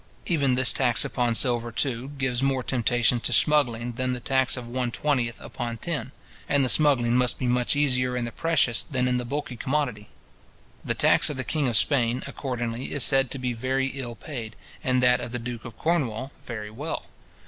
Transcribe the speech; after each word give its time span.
Even 0.25 0.55
this 0.55 0.73
tax 0.73 1.05
upon 1.05 1.35
silver, 1.35 1.71
too, 1.71 2.09
gives 2.17 2.41
more 2.41 2.63
temptation 2.63 3.19
to 3.19 3.31
smuggling 3.31 3.91
than 3.91 4.13
the 4.13 4.19
tax 4.19 4.57
of 4.57 4.67
one 4.67 4.89
twentieth 4.89 5.39
upon 5.39 5.77
tin; 5.77 6.11
and 6.49 6.71
smuggling 6.71 7.15
must 7.15 7.37
be 7.37 7.45
much 7.45 7.75
easier 7.75 8.17
in 8.17 8.25
the 8.25 8.31
precious 8.31 8.81
than 8.81 9.07
in 9.07 9.17
the 9.17 9.25
bulky 9.25 9.55
commodity. 9.55 10.09
The 10.83 10.95
tax 10.95 11.29
of 11.29 11.37
the 11.37 11.43
king 11.43 11.67
of 11.67 11.77
Spain, 11.77 12.23
accordingly, 12.25 12.91
is 12.91 13.03
said 13.03 13.29
to 13.29 13.37
be 13.37 13.53
very 13.53 13.89
ill 13.89 14.15
paid, 14.15 14.55
and 14.83 15.03
that 15.03 15.21
of 15.21 15.33
the 15.33 15.37
duke 15.37 15.65
of 15.65 15.77
Cornwall 15.77 16.31
very 16.41 16.71
well. 16.71 17.05